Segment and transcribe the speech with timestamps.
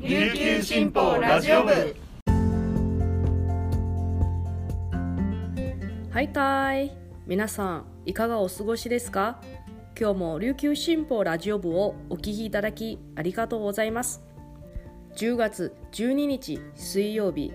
[0.00, 1.96] 琉球新報ラジオ部。
[6.12, 6.96] はいたい。
[7.26, 9.42] 皆さんいかがお過ごしですか？
[9.98, 14.22] 今日も琉球新報ラジオ部をお聞きいただきありがとうございます。
[15.16, 17.52] 10月12日水曜日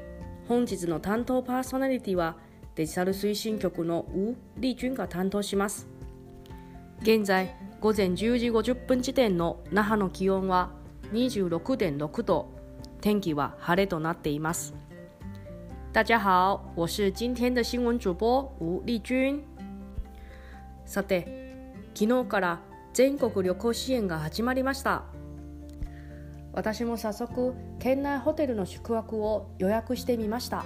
[0.49, 2.35] 本日の担当パーソナリティは
[2.75, 5.87] デジタル推進局のウ・リジュンが担当します。
[7.03, 10.82] 現在午前10時50分時点の那覇の気温は
[11.13, 12.47] 26.6度。
[12.99, 14.73] 天気は晴れとなっています。
[15.93, 19.43] 大家好我是今天的新聞主播吴丽君。
[20.85, 21.53] さて
[21.93, 22.59] 昨日から
[22.93, 25.03] 全国旅行支援が始まりました。
[26.51, 30.65] 私も早速県内ホテルの宿泊を予約してみました。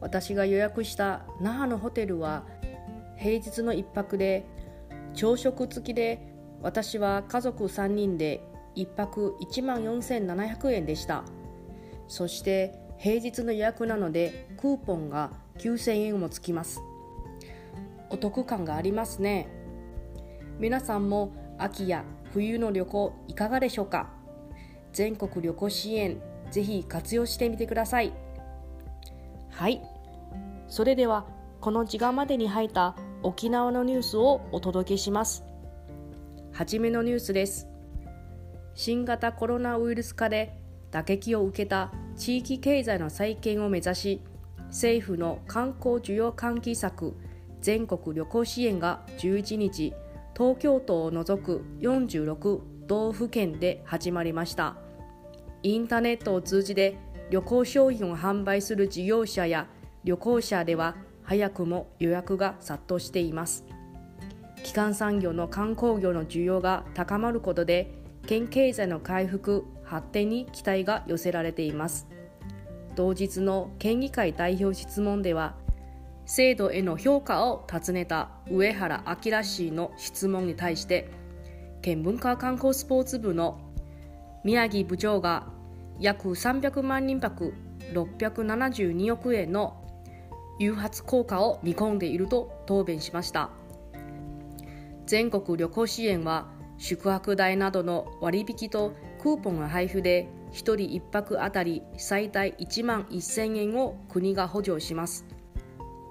[0.00, 2.42] 私が予約した那覇のホテルは
[3.16, 4.44] 平日の1泊で
[5.14, 8.42] 朝食付きで私は家族3人で
[8.76, 11.24] 1泊1万4700円でした。
[12.08, 16.80] そして平日の予約なのでクーポンが9000円もつきます。
[18.10, 19.48] お得感がありますね。
[20.58, 24.10] 皆さんも秋や冬の旅行いかがでしょうか？
[24.92, 28.12] 全国旅行支援ぜひ活用してみてください。
[29.50, 29.80] はい。
[30.68, 31.26] それでは
[31.60, 35.44] この時間までに入った沖縄のニュースをお届けします。
[36.52, 37.69] はじめのニュースです。
[38.82, 40.56] 新型コロナウイルス化で
[40.90, 44.22] 打撃を受けた地域経済の再建を目指し
[44.68, 47.14] 政府の観光需要喚起策
[47.60, 49.92] 全国旅行支援が11日
[50.34, 54.78] 東京都を除く46道府県で始まりました。
[55.62, 56.96] インターネットを通じて
[57.28, 59.66] 旅行商品を販売する事業者や
[60.04, 63.66] 旅行者では早くも予約が殺到しています。
[64.62, 67.99] 基幹産業の観光業の需要が高まることで
[68.30, 72.06] 県経済の回復発展に期待が寄せられています。
[72.94, 75.56] 同日の県議会代表質問では
[76.26, 81.10] 制度への評価を尋ねた上原明氏の質問に対して
[81.82, 83.58] 県文化観光スポーツ部の
[84.44, 85.48] 宮城部長が
[85.98, 87.52] 約300万人泊
[87.92, 89.76] 672億円の
[90.60, 93.50] 誘発効果を見込んでいると答弁しました。
[95.04, 105.26] 全国旅行支援は宿泊代などの割引とクーポンの配布で1人1泊あたり最大1万1000円を国が補助します。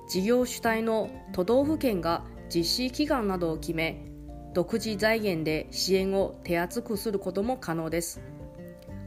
[0.08, 4.06] 事業主体の都道府県が実施期間などを決め
[4.54, 8.22] 独自財源で支援を手厚くすることも可能です。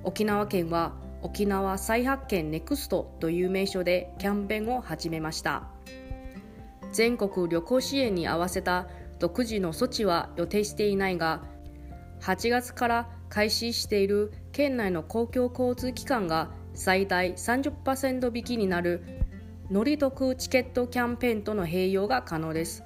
[0.03, 5.69] 沖縄県は沖縄再発見ネクストという名称でキャンペーンを始めました。
[6.91, 8.89] 全国旅行支援に合わせた
[9.21, 11.52] 独自の措置は予定していないが
[12.23, 19.03] 8月から開始している県内の公共交通機関が最大30%引きになる
[19.71, 22.85] 乗り得チケットキャンペーンとの併用が可能です。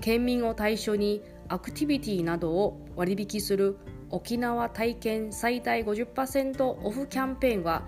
[0.00, 3.76] 県民を対象にアクティビティなどを割引する
[4.10, 7.82] 沖縄体験最大50%オフキャンペーンは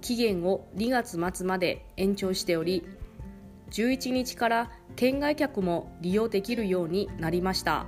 [0.00, 2.86] 期限を2月末まで延長しており
[3.70, 7.86] 11日から県外客も利用できるようになりました。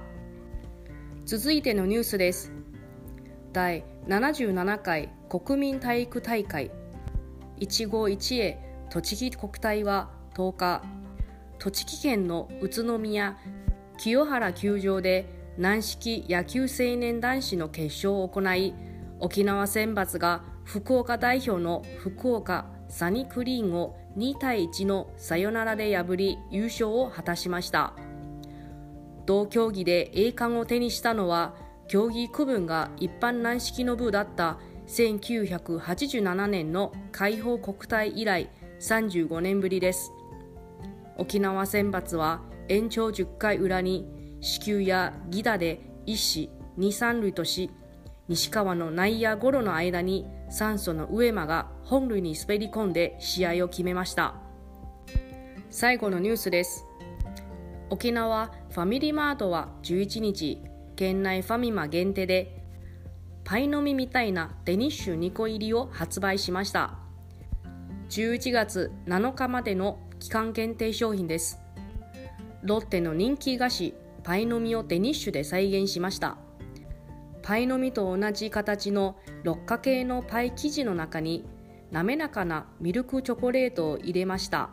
[1.30, 2.50] 続いてのニュースです。
[3.52, 6.72] 第77回国民体育大会。
[7.56, 8.58] 一期一会
[8.90, 10.82] 栃木国体は10日。
[11.60, 13.38] 栃木県の宇都宮
[13.96, 18.74] 清原球場で軟式野球青年男子の決勝を行い
[19.20, 27.92] 沖縄選抜が福岡代表の福岡サニクリーンを2対1のサヨナラで破り優勝を果たしました。
[29.30, 31.54] 同競技で栄冠を手にしたのは
[31.86, 34.58] 競技区分が一般軟式の部だった
[34.88, 40.10] 1987年の解放国体以来35年ぶりです。
[41.16, 44.08] 沖縄選抜は延長10回裏に
[44.40, 47.70] 子宮やギダで一死二三塁とし
[48.26, 54.34] 西川の内野ゴロの間に酸素の上間が本塁に滑り込んで試合を決めました。
[55.70, 56.89] 最後のニュースです。
[57.90, 60.62] 沖縄ファミリーマートは11日
[60.94, 62.62] 県内ファミマ限定で
[63.42, 66.94] パイの実みたいなデニッシュ2個入りを発売しました。
[68.10, 71.58] 11月7日までの期間限定商品です。
[72.62, 76.36] ロッテの人気菓子パイの実をデニッシュで再現しました。
[77.42, 81.44] パイの実と同じ形の六角形のパイ生地の中に
[81.90, 84.70] 滑らかなミルクチョコレートを入れました。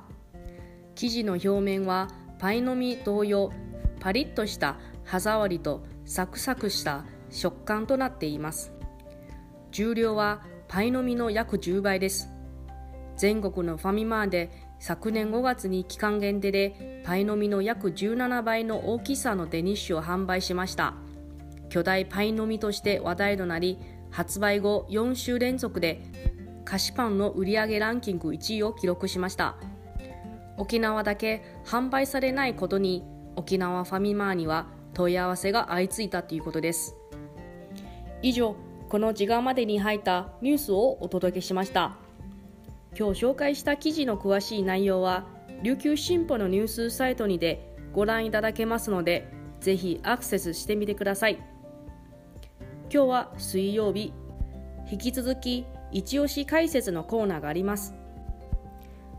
[0.93, 3.51] 生地の表面はパイの実同様
[3.99, 8.71] パリッとした歯触りとサクサクした食感となっています
[9.71, 12.29] 重量はパイの実の約10倍です。
[13.15, 20.93] 全国のファミマーで昨年5月に期間限定でパイの実の約17倍の大きさのデニッシュを販売しました。
[21.69, 23.77] 巨大パイの実として話題となり、
[24.11, 26.01] 発売後4週連続で
[26.63, 29.55] 菓子パンの売上ランキング1位を記録しました。
[30.57, 33.03] 沖縄だけ販売されないことに
[33.35, 36.95] 沖縄ファミマーには問い合わせが相次いだということです。
[38.23, 38.55] 以上、
[38.89, 41.97] この時間までに入ったニュースをお届けしました。
[42.97, 45.27] 今日紹介した記事の詳しい内容は、
[45.61, 49.27] 琉球新報のニュースサイトにてご覧いただけますので、
[49.59, 51.37] ぜひアクセスしてみてください。
[52.91, 54.13] 今日は水曜日、
[54.91, 57.96] 引き続き一押し解説のコーナーがあります。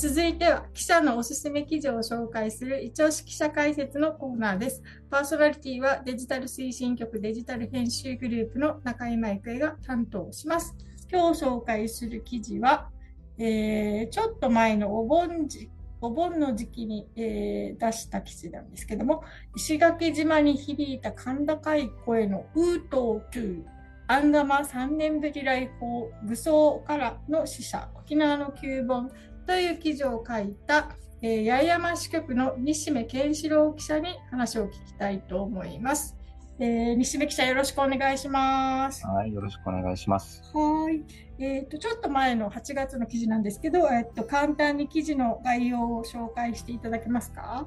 [0.00, 4.82] 続いては記者のおすすめ記事を紹介する一押し記者解説のコーナーです。
[5.10, 10.74] パーソナリティはデジタル推進局デジタル編集グループの中井舞育が担当します。
[11.12, 12.88] 今日紹介する記事は、
[13.36, 15.68] えー、ちょっと前のお盆時
[16.00, 19.22] お盆の時期に、えー、出した記事なんですけども、
[19.54, 23.64] 石垣島に響いた甲高い声のウートートゥー、
[24.10, 29.08] アンガマ3年ぶり来訪、武装からの死者、沖縄の旧本、
[29.46, 36.16] という記事を書いた、えー、八重山支局の西目健志郎記者に話を聞きたいと思います。
[36.62, 39.06] えー、西目記者よろしくお願いします。
[39.06, 40.42] はい、よろしくお願いします。
[40.54, 41.02] はい。
[41.38, 47.66] えっ、ー、と、ちょっと前の8月の記事なんですけど、えっ、ー、と、簡単に記事の概要を紹介していただけますか？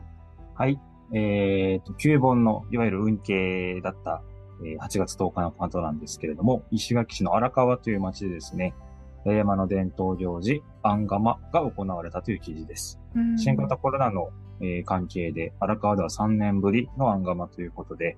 [0.53, 0.79] はい。
[1.11, 4.21] えっ、ー、と、旧本の、いわゆる運慶だった、
[4.63, 8.92] えー、8月10日のことなんですけれども、石垣市の荒川という町でですね、八
[9.31, 12.99] 山の伝統行事、アンガマが行われたという記事です。
[13.37, 14.29] 新型コロナの、
[14.61, 18.17] えー、関係で、荒川では3年ぶりのアンガマということで、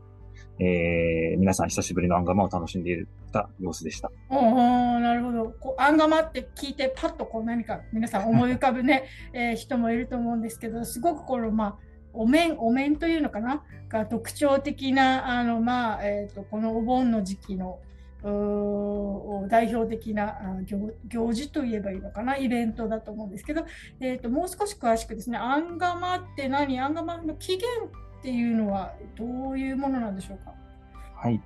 [0.60, 4.12] えー、皆さん久しぶりのアンガマを楽しんでいた様子でした。
[4.30, 5.82] おなるほどこう。
[5.82, 9.04] アンガマって聞いてパッとこう何か皆さん思い浮かぶね、
[9.34, 11.76] えー、人もいると思うんですけど、すごくこの、まあ、
[12.14, 13.64] お面、お面というのかな？
[13.90, 17.80] が特徴的な、あの、まあ、えっ、ー、と、このお盆の時期の、
[19.50, 20.40] 代表的な
[21.08, 23.66] 行事といえばいいのかなイベントだと思うんですけど、
[24.00, 26.80] えーと、もう少し詳しくですねアンガマって何？
[26.80, 30.54] アンガマの起源っていうのはどういうものなんでしょうか？
[31.16, 31.40] はい、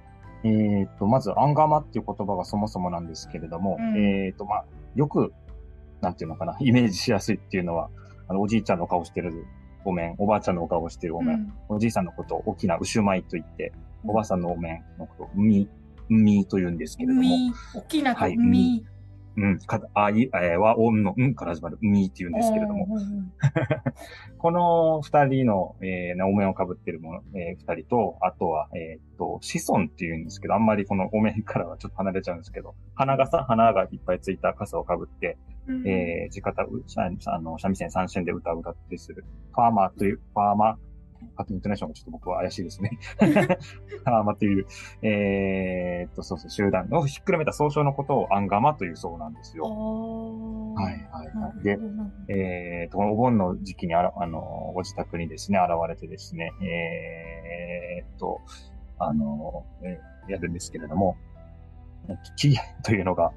[0.46, 4.66] えーと、まずアンガマっていう言葉がそもそもなんですけれども、うん、えーとまあ、
[4.96, 5.34] よく
[6.00, 7.90] なんていうのかなイメージしやすいっていうのは
[8.30, 9.46] あのおじいちゃんの顔してる
[9.84, 11.36] お面、おばあちゃんのお顔してるお面、
[11.70, 13.74] うん、おじいさんのことを大きな牛舞と言って、
[14.06, 15.68] おばあさんのお面のことを海
[16.10, 17.22] みと言うんですけれども。
[17.22, 17.54] み。
[17.74, 18.86] 大きなはい、み。
[19.38, 22.88] うん、か、あい、えー、和音のんから始まるみって言うんですけれども。
[24.38, 36.64] この二人の、えー、お面をかぶってるもの、えー、二人と、あとは、えー、っと、子孫って言うんですけど、あんまりこのお面からはちょっと離れちゃうんですけど、花傘、花がいっぱいついた傘をかぶって、うん、えー、地方、
[37.28, 40.76] あの、三味線三線で歌を歌ってする、ファーマーという、ファーマー、
[41.40, 43.00] あとイントネーションがちょっと僕は怪しいですね。
[44.04, 44.68] アーマという、
[45.02, 49.64] えー、っと、そうそう、集団をひっくるめた総称のことをアンガマというそうなんですよ。
[49.64, 51.64] はい、はい、はい。
[51.64, 51.80] で、
[52.28, 58.42] えー、っと、このお盆の時期にあら、あの、ご自宅にですね、現れてですね、えー、っと、
[58.98, 61.16] あの、えー、やるんですけれども、
[62.36, 63.32] 期限というのが、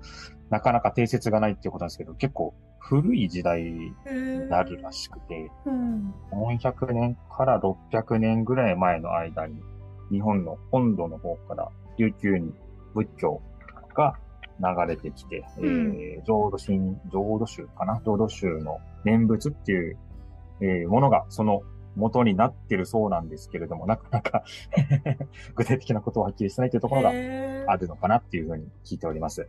[0.51, 2.53] なかなか定説がないっていうことなんですけど、結構
[2.89, 3.95] 古い時代に
[4.49, 9.61] なるらしくて、うん、400年から600年ぐらい前の間に、
[10.11, 12.53] 日本の本土の方から琉球に
[12.95, 13.41] 仏教
[13.95, 14.19] が
[14.61, 18.01] 流れてきて、うん、えー、浄土神、浄土宗かな？
[18.05, 19.99] 浄土宗の念仏っていう、
[20.61, 21.63] えー、ものがその
[21.97, 24.45] 元になってるそうなんですけれども、なかなか
[25.55, 29.49] 具体的なことをはっきりしてないというところがあるのかなっていうふうに聞いております。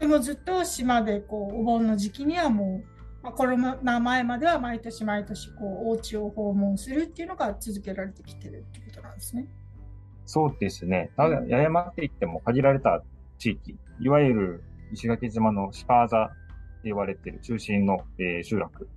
[0.00, 9.46] でもずっと島でこうお盆の時期にはもう、まあ、コロナ前までは毎年毎年こうお家を訪問するっていうのが続けられてきてるってことなんですね。
[10.24, 11.10] そうですね。
[11.16, 13.02] ただ、八重山って言っても限られた
[13.36, 16.34] 地域、いわゆる石垣島のシパーザって
[16.84, 18.88] 言われてる中心の、えー、集落、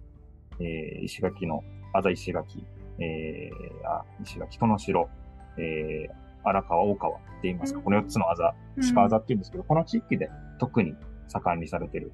[0.59, 2.65] えー、石垣の、あざ石垣、
[2.99, 5.09] えー、あ、石垣、殿城、
[5.57, 10.95] えー、荒川、大川って言いますか、うんこの4つのあざ、うん鹿あざって言うんですけど、この地域で特に
[11.27, 12.11] 盛んにされている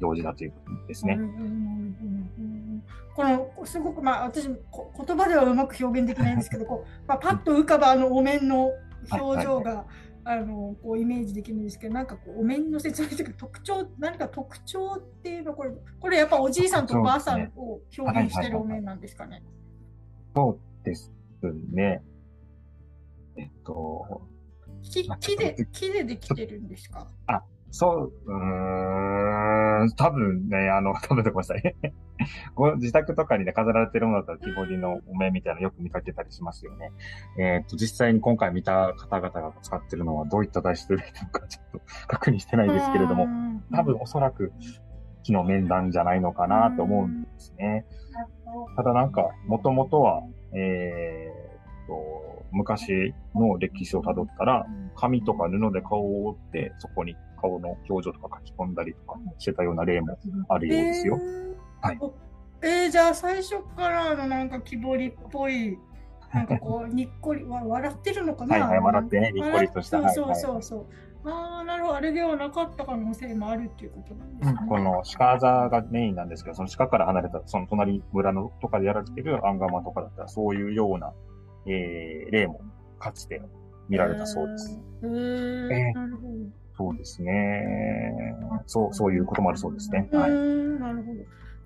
[0.00, 1.18] 行事だということですね。
[3.14, 8.70] このすごくまあ私こ言葉ではうまく表現できないんですけどこう、まあ、パッと浮かばあのお面の
[9.10, 9.84] 表情が、
[10.24, 19.42] あのこうイメージできるんですけどなんかこうお面の説明というか特徴何か特徴っていうのこれこれやっぱおじいさんとおばあさんを表現してるお面なんですかね。
[20.34, 21.12] そうです
[21.72, 22.02] ね。
[23.36, 24.22] えっと、
[24.82, 27.08] 木木で木でできてるんですか？
[27.74, 31.74] そう、うーん、多分ね、あの、多分ごめんなさい。
[32.54, 36.90] ご自宅とかにね、飾られてるものだったら、木彫りのお面みたいなのよく見かけたりしますよね。
[37.38, 44.52] えっと、実際に今回見た方々が使ってるのはどういった材質でなのかちょっと確認してないですけれども、うん多分おそらく
[45.22, 47.86] 木の面談じゃないのかなと思うんですね。
[48.76, 50.22] ただなんか、もともとは、
[50.54, 60.18] えーっと、昔の歴史をたどったら、紙とか布で顔を覆って、そこに顔の表情とか書き込んだりとかしてたような例も
[60.48, 61.18] あるようですよ。
[61.20, 62.14] えーはいお
[62.64, 65.76] えーじゃあ最初からあのなんか木彫りっぽい、
[66.32, 68.56] なんかこう、にっこり、わ笑ってるのかな？
[68.56, 70.86] はいはい笑ってねにっこりとしたそうはいそうそう。
[71.24, 71.96] ああ、なるほど。
[71.96, 74.58] あれではなかった可能性もあるっていうことなんですね。
[74.68, 81.12] この鹿座がメインなんですけど、その鹿から離れた、その隣村のとかでやられているアンガマとかだったら、そういうような、
[81.66, 82.60] えー、例も
[82.98, 83.42] かつて
[83.88, 84.80] 見られたそうです。
[85.02, 85.72] へー。
[85.72, 86.34] えーなるほど。
[86.74, 88.34] そうですね。
[88.66, 90.08] そう、そういうこともあるそうですね。
[90.10, 90.30] うはい。
[90.30, 91.18] なるほど。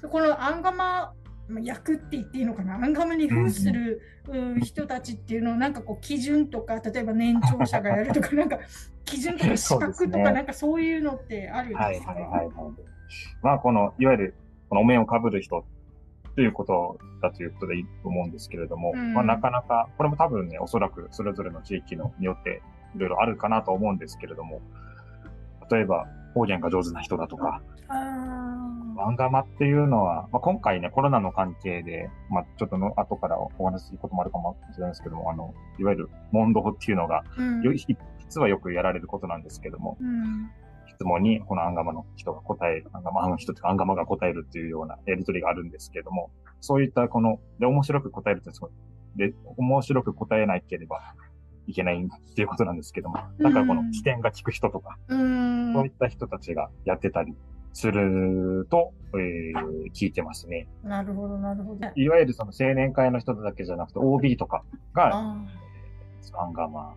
[0.02, 1.14] でこのアンガマ
[1.48, 2.74] まあ役って言っていいのかな？
[2.74, 8.58] アンガマに扮する、うん人たちっていうのをなんかこう基準とか例えば年長者がやるとか なんか
[9.04, 12.50] 基準とか資格とかなんかそういうのってあるんですか、はいはいはいはい。
[13.42, 14.34] まあ、この、いわゆる、
[14.68, 15.64] このお面をかぶる人
[16.37, 19.14] ということだということでいいと思うんですけれども、うん。
[19.14, 22.62] まあ、なかなか、これも多分ね、おそらくそれぞれの地域のによって
[22.95, 24.61] いろいろあるかなと思うんですけれども、
[25.71, 28.57] 例えば方言が上手な人だとか、あ
[28.97, 37.62] ワンガマっていうのは、まあ、今回ね、コロナの関係で、まあ、ちょっとの後からお話しすることもあるかもしれないですけども、あの、いわゆる問答っていうのが、ーうん。
[37.62, 40.50] よ実はよくやられることなんですけども、うん
[40.96, 48.70] 質問にこのアンガマの人が答える、アンガマの人というかアンガマが答えるっていうようなやりとりがあるんですけれども、そういったこの、で、面白く答えるってすごい、
[49.16, 51.00] で、面白く答えなければ
[51.66, 57.34] いけないっていうことなんですけども、だからこの視点が効く人とか、うんそういった人たちがやってたり
[57.74, 60.66] すると、えー聞いてますね。
[60.82, 61.88] なるほどなるほど。
[61.94, 65.36] いわゆるその青年会の人だけじゃなくて OB とかがあ
[66.38, 66.94] アンガマ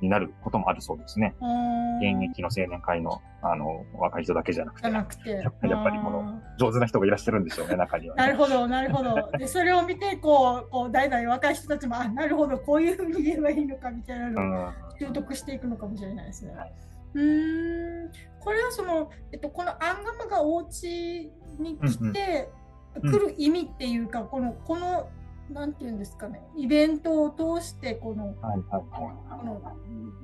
[0.00, 1.34] になることもあるそうですね。
[1.40, 5.30] ー現役の青年会の、あの、若い人だけじゃなくてなくて。
[5.30, 8.22] やっぱりこのあ上手な人がいらっしゃるんでしょうね、中には、ね。
[8.22, 9.30] ーなるほど、なるほど。
[9.38, 14.74] で、それを見て、こう、こう代々若い人たちも、あ、なるほど、こういうふうに言えばいいのかみたいなうのをん。
[14.98, 16.54] 習得していくのかもしれないですね。
[16.54, 16.72] はい
[17.14, 18.12] うーん。
[18.40, 22.58] これはその、えっと、このアンガマがお家に来て、うん
[23.00, 25.08] 来る意味っていうか、この、この、
[25.50, 29.62] なんていうんですかね、イベントを通して、この、はいはいはこの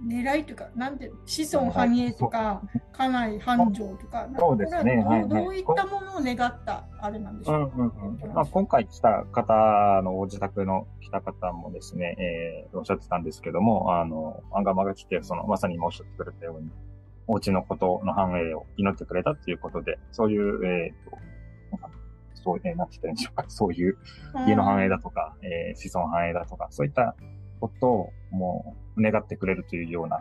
[0.06, 2.62] 狙いというか、なんていうの子孫繁栄とか、
[2.92, 7.76] 家内繁盛とか、そうですねはどうはいはいどういったものを願ったあれなんでしょうか？
[7.76, 8.34] んうんうん。
[8.34, 16.70] まあ、今回来た方のお自宅の来た方もですね、えーおっしゃってたんですけども、あの、アンガマが来て、その、まさに今おっしゃってくれたように、
[17.26, 21.16] お家のことの繁栄を祈ってくれたっていうことで、そういう、えっ、と、
[22.44, 23.96] そう、えー、なんて言ったらいいんでしょうか、そういう
[24.46, 27.16] 家の繁栄だとか、えー子孫繁栄だとか、そういった
[27.60, 30.18] ことをもう願ってくれるというような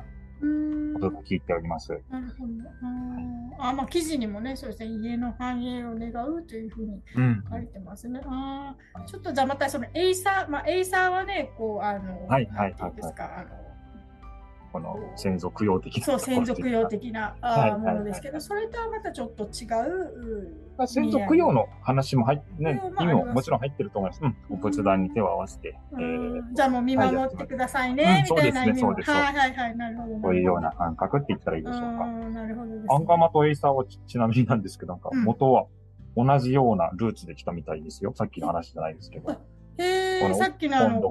[0.94, 1.92] ことを聞いております。
[2.10, 2.53] なるほど。
[2.53, 7.44] うんあ、まあ、記事にもね、そうですね、家の繁栄を願うというふうにうん。
[7.50, 8.22] 書いてますね。
[8.25, 13.50] あーちょっとじゃあまたそのエイサー、まあ、エイサーはね、こう、あの、はいはいはいはいですか、あの、
[14.74, 17.36] この先祖供養的なそう、ところ先祖供養的な
[17.77, 20.58] ものですけど、それとはまたちょっと違う。
[20.75, 24.24] まあ先祖供養の話も入ね意味ももちろん入ってると思います。
[24.24, 24.36] うん。
[24.50, 28.94] お仏壇に手を合わせて、うえんーじゃあもう見守ってくださいね、うんみたいな意味も。
[28.94, 30.15] ねはいはいはい、なるほど。
[30.15, 32.06] こういうような感覚って言ったらいいでしょうか。
[32.06, 32.88] うんなるほどです、ね。
[32.89, 35.68] アンガマとエイサーはちちなみになんですけど、なんかうん元は
[36.18, 38.12] 同じようなルーツで来たみたいですよ。
[38.15, 39.38] さっきの話じゃないですけど。
[40.30, 41.01] のさっきのあの、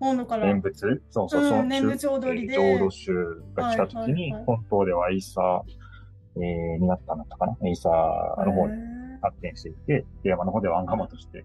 [0.00, 0.46] 本土から。
[0.46, 1.02] 念仏？
[1.10, 1.58] そうそうそう。
[1.60, 7.56] うん念仏踊りでえー浄土宗が来た時に、はいはいはい本当ではエイサー、えー、になったんだったかな？
[7.66, 8.76] エイサーの方にへ
[9.22, 11.44] 発展していて、山の方ではアンガマとして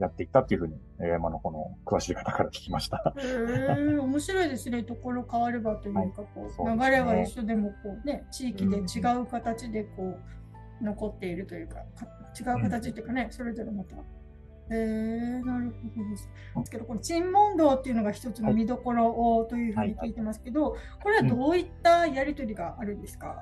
[0.00, 3.12] やっていったっていうふうに、山の方の詳しい方から聞きました。
[3.16, 4.82] ーへえ、面白いですね。
[4.84, 10.16] ところ変わればというか、こうそうですね流れは一緒でも、こうね、地域で違う形でこ
[10.80, 12.06] う、残っているというか、か
[12.38, 13.96] 違う形っていうかね、それぞれまた
[14.70, 16.28] えー、なるほどです。
[16.56, 23.36] ですけど、この鎮門道っていうのが一つの見どころをというふうに聞いてますけど、これはどういったやりとりがあるんですか、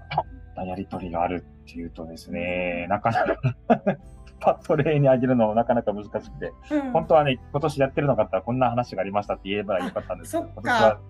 [0.57, 3.57] うん、やりとりがあるっていうとですね、なかなか
[4.41, 11.01] パッと例に挙げるのもなかなか難しくて、うん、本当はね、今年やってるのかったらこんな話がありましたって言えばよかったんですけど、今年は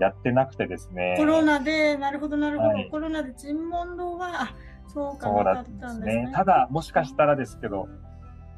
[0.00, 1.14] やってなくてですね。
[1.16, 4.54] コロナで、なるほど、なるほど、はい、コロナで尋問堂は、あ
[4.86, 6.30] そうか、そうだったんですね。
[6.34, 7.88] ただ、もしかしたらですけど、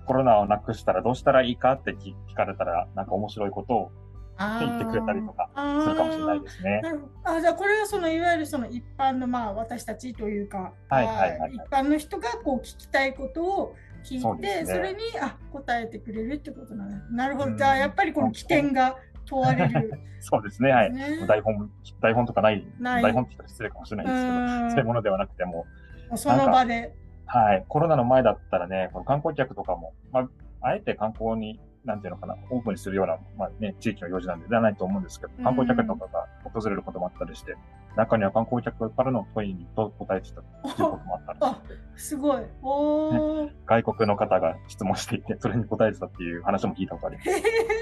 [0.07, 3.93] コロナをなくしたらどうしたらいいかって聞かれたら、なんか面白いことを
[4.39, 5.51] 言ってくれたりとか
[5.83, 6.83] するかもしれないですね。
[7.25, 17.13] あじゃあこれはそのいわゆるその一般のまあ私たちというか、はいはいはい、一般の人がこう聞きたいことを聞いてそ、ね,、れにあ答えてくれるってことなんです。
[17.13, 17.57] なるほど。
[17.57, 20.71] じゃあやっぱりこの起点が問われる、 そうですね。
[20.71, 20.93] はい。
[21.27, 21.71] 台本
[22.01, 25.67] 台本とかない台本って言ったら失礼かもしれないですけど、そういうものではなくても
[26.15, 26.95] その場で。
[27.27, 27.65] はい。
[27.69, 30.29] コロナの前だったらね、この観光客とかも、まあ、
[30.61, 37.55] あえて観光になんていうのかな、オープンにするような、まあね、地域の用事なんでではないと思うんですけど、観光客とかが訪れることもあったりして、
[37.97, 42.43] 中には観光客からの問いにと答えてたっていうこともあったんですあ、すごい。
[42.61, 47.31] おね、外国の方が質問していて、それに答えてたっていう話も聞いたことあります。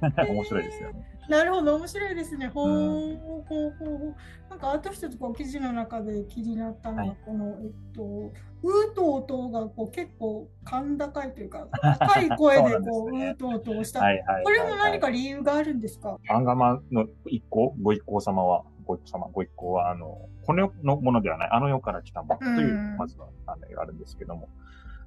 [0.28, 1.06] 面白いですよね。
[1.28, 2.46] なるほど、面白いですね。
[2.48, 4.14] ほう、ほうほうほう。
[4.48, 11.66] なんか、あと一つ、こう、記事の中で気になったのが、はい、この、えっと、うとうとうが、こう、結構、甲高いというか、
[11.98, 14.00] 高い声で、こう、 うとうとうした。
[14.00, 16.16] はいはい、これも何か理由があるんですか？
[16.28, 24.48] アンガマの一行、ご一行様は、ご一行様、ご一行は、あの、この世のものではない、あの世から来たものという、まずは、あの、あるんですけども、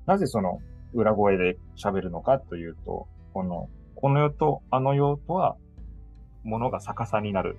[0.05, 0.59] なぜその、
[0.93, 3.69] 裏声で喋るのかというと、この、
[4.01, 5.57] この世とあの世とは、
[6.43, 7.57] ものが逆さになる。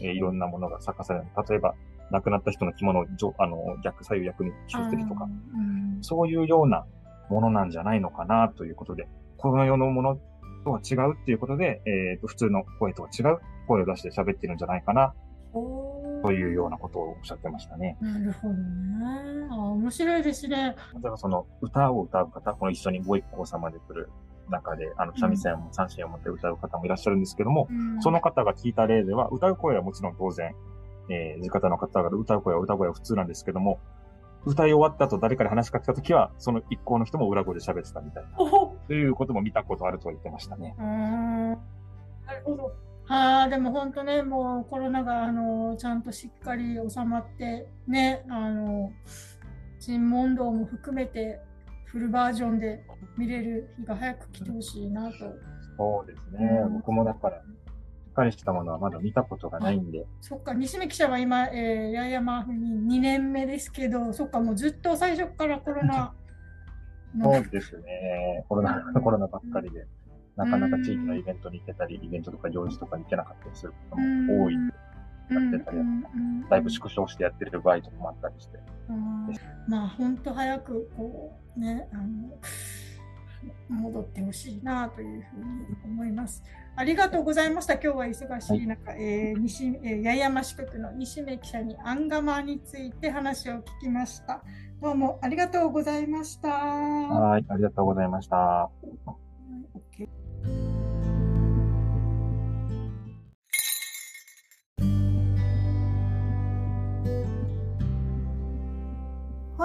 [0.00, 1.48] えー、いろんなものが逆さになる。
[1.48, 1.74] 例えば、
[2.10, 3.04] 亡くなった人の着物を
[3.38, 6.86] あの逆左右逆に着せてるとか、うん、そういうような
[7.30, 10.20] ものなんじゃないのかなということで、この世のもの
[10.64, 15.14] とは違うっていうことで、えー、と普通の声とは違う声を出して喋ってるんじゃないかな、
[16.22, 17.96] というようなことをおっしゃってましたね。
[18.00, 19.48] なるほどね。
[19.50, 20.76] あ面白いですね。
[21.02, 24.10] 例えばその歌を歌う方、この一緒にご一行様で来る
[24.50, 30.54] 中で、あの、三味線も三線を持って歌う方もいらっしゃるんですけども、うん、その方が聞いた例では、歌う声はもちろん当然、
[31.10, 33.80] えー、地方の方が歌う声は歌う声は普通なんですけども、
[34.44, 38.38] 歌い終わった後誰かに話しかけた時は、その一行の人も裏声で喋ってたみたいな。
[38.86, 40.74] ということも見たことあると言ってましたね。
[40.78, 41.50] うん。
[41.52, 41.56] な
[42.34, 42.72] るほど。
[43.04, 48.92] はあ、でも本当ね、もうコロナが、あの、ちゃんとしっかり収まって、ね、あの、
[49.80, 51.40] 尋問道も含めて、
[51.90, 52.84] フルバージョンで
[53.16, 55.16] 見れる日が早く来てほしいなと。
[55.76, 56.60] そうですね。
[56.64, 57.40] うん、僕もだから、し
[58.10, 60.06] っかりしたものはまだ見たことがないんで。
[60.20, 66.14] そっか、西目記者は今、えー、八重山に2年目ですけど、そっか、もうずっと最初からコロナ。
[67.22, 68.44] そうですね。
[68.48, 69.86] コロナ、コロナばっかりで。
[70.36, 74.54] なかなか地域のイベントに行けたり、イベントとか行事とかに行けなかったりすることも多い。
[74.54, 74.60] や
[75.36, 75.78] ってたり、
[76.50, 78.58] だいぶ縮小してやってる場合とかもあったりして。
[79.68, 82.38] まあ、本当早く、こう、ね、あの、
[83.68, 86.42] 戻ってほしいなというふうに思います。
[86.76, 87.74] ありがとうございました。
[87.74, 94.42] 今日は忙しい中、はい、えー、西えー、八重山支局の西目記者にアンガマについて話を聞きました。
[94.80, 96.48] どうもありがとうございました。
[96.48, 98.70] はい、ありがとうございました。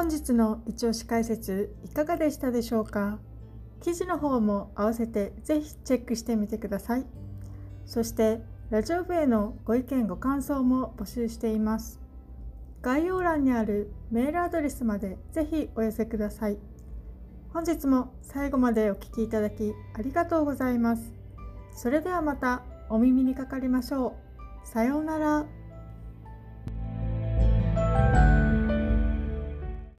[0.04, 3.20] 本日の一押し解説いかがでしたでしょうか？
[3.82, 7.06] 記事の方も合わせてぜひチェックしてみてください。
[7.86, 12.02] そしてラジオ部へのご意見ご感想も募集しています。
[12.82, 16.58] 概要欄にあるメールアドレスまでぜひお寄せください。
[17.54, 21.14] 本日も最後までお聴きいただきありがとうございます。
[21.72, 24.18] それではまたお耳にかかりましょ
[24.66, 24.68] う。
[24.68, 25.46] さようなら。